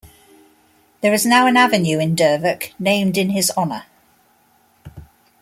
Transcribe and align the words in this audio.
There 1.01 1.13
is 1.13 1.27
now 1.27 1.45
an 1.45 1.55
avenue 1.55 1.99
in 1.99 2.15
Dervock 2.15 2.71
named 2.79 3.19
in 3.19 3.29
his 3.29 3.51
honour. 3.55 3.85